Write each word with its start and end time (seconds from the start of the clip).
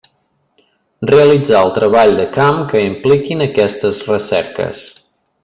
Realitzar 1.11 1.59
el 1.65 1.69
treball 1.75 2.13
de 2.21 2.25
camp 2.39 2.63
que 2.73 2.83
impliquin 2.87 3.45
aquestes 3.49 4.01
recerques. 4.09 4.83